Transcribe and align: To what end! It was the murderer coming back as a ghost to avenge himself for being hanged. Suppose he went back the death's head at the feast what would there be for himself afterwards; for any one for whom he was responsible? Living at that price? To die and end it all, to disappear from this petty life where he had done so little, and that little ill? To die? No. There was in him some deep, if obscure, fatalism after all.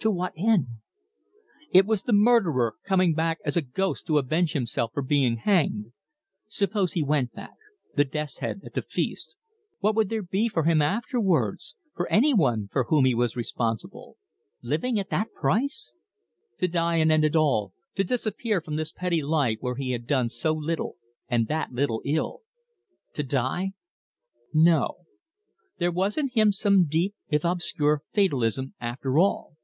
To 0.00 0.10
what 0.12 0.34
end! 0.36 0.68
It 1.72 1.84
was 1.84 2.02
the 2.04 2.12
murderer 2.12 2.76
coming 2.84 3.12
back 3.12 3.38
as 3.44 3.56
a 3.56 3.60
ghost 3.60 4.06
to 4.06 4.18
avenge 4.18 4.52
himself 4.52 4.92
for 4.94 5.02
being 5.02 5.38
hanged. 5.38 5.90
Suppose 6.46 6.92
he 6.92 7.02
went 7.02 7.32
back 7.32 7.56
the 7.96 8.04
death's 8.04 8.38
head 8.38 8.60
at 8.64 8.74
the 8.74 8.82
feast 8.82 9.34
what 9.80 9.96
would 9.96 10.08
there 10.08 10.22
be 10.22 10.46
for 10.48 10.62
himself 10.62 10.92
afterwards; 11.08 11.74
for 11.96 12.06
any 12.08 12.32
one 12.32 12.68
for 12.70 12.84
whom 12.84 13.04
he 13.04 13.16
was 13.16 13.34
responsible? 13.34 14.16
Living 14.62 14.96
at 15.00 15.10
that 15.10 15.32
price? 15.32 15.96
To 16.58 16.68
die 16.68 16.98
and 16.98 17.10
end 17.10 17.24
it 17.24 17.34
all, 17.34 17.72
to 17.96 18.04
disappear 18.04 18.60
from 18.60 18.76
this 18.76 18.92
petty 18.92 19.24
life 19.24 19.58
where 19.60 19.74
he 19.74 19.90
had 19.90 20.06
done 20.06 20.28
so 20.28 20.52
little, 20.52 20.94
and 21.28 21.48
that 21.48 21.72
little 21.72 22.00
ill? 22.04 22.42
To 23.14 23.24
die? 23.24 23.72
No. 24.54 24.98
There 25.78 25.90
was 25.90 26.16
in 26.16 26.28
him 26.28 26.52
some 26.52 26.84
deep, 26.86 27.16
if 27.28 27.44
obscure, 27.44 28.02
fatalism 28.12 28.74
after 28.80 29.18
all. 29.18 29.54